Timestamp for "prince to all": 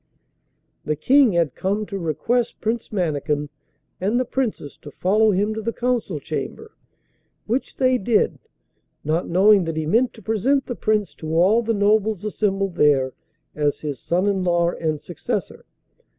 10.73-11.61